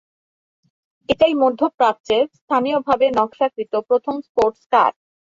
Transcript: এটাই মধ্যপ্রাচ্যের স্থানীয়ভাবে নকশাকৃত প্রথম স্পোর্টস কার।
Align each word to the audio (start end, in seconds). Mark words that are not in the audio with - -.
এটাই 1.09 1.33
মধ্যপ্রাচ্যের 1.41 2.25
স্থানীয়ভাবে 2.37 3.05
নকশাকৃত 3.17 3.73
প্রথম 3.89 4.15
স্পোর্টস 4.27 4.63
কার। 4.71 4.91